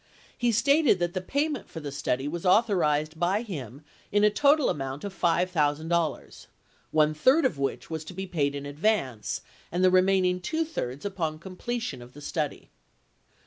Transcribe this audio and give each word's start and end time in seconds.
He 0.35 0.51
stated 0.51 0.97
that 0.97 1.13
the 1.13 1.21
payment 1.21 1.69
for 1.69 1.79
the 1.79 1.91
study 1.91 2.27
was 2.27 2.43
authorized 2.43 3.19
by 3.19 3.43
him 3.43 3.83
in 4.11 4.23
a 4.23 4.31
total 4.31 4.67
amount 4.67 5.03
of 5.03 5.13
$5,000— 5.13 6.47
one 6.91 7.13
third 7.13 7.45
of 7.45 7.59
which 7.59 7.91
was 7.91 8.03
to 8.05 8.13
be 8.15 8.25
paid 8.25 8.55
in 8.55 8.65
advance, 8.65 9.41
and 9.71 9.83
the 9.83 9.91
re 9.91 10.01
maining 10.01 10.41
two 10.41 10.65
thirds 10.65 11.05
upon 11.05 11.37
completion 11.37 12.01
of 12.01 12.13
the 12.13 12.21
study. 12.21 12.71